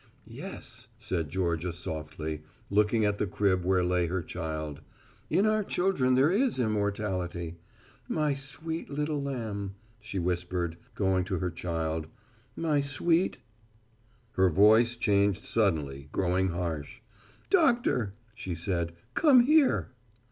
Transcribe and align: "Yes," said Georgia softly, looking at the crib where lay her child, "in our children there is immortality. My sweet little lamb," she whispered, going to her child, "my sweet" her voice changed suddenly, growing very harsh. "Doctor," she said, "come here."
"Yes," 0.25 0.87
said 0.97 1.29
Georgia 1.29 1.71
softly, 1.71 2.41
looking 2.71 3.05
at 3.05 3.19
the 3.19 3.27
crib 3.27 3.63
where 3.63 3.83
lay 3.83 4.07
her 4.07 4.23
child, 4.23 4.81
"in 5.29 5.45
our 5.45 5.63
children 5.63 6.15
there 6.15 6.31
is 6.31 6.57
immortality. 6.57 7.57
My 8.09 8.33
sweet 8.33 8.89
little 8.89 9.21
lamb," 9.21 9.75
she 9.99 10.17
whispered, 10.17 10.77
going 10.95 11.23
to 11.25 11.37
her 11.37 11.51
child, 11.51 12.07
"my 12.55 12.81
sweet" 12.81 13.37
her 14.37 14.49
voice 14.49 14.95
changed 14.95 15.43
suddenly, 15.45 16.09
growing 16.11 16.47
very 16.47 16.57
harsh. 16.57 17.01
"Doctor," 17.51 18.15
she 18.33 18.55
said, 18.55 18.93
"come 19.13 19.41
here." 19.41 19.91